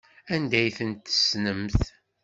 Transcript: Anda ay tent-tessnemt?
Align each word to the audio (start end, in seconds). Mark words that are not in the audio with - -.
Anda 0.33 0.57
ay 0.59 0.69
tent-tessnemt? 0.77 1.79